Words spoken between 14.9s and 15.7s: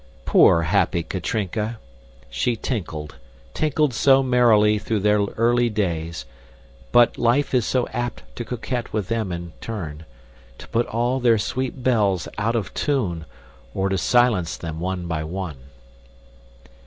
by one!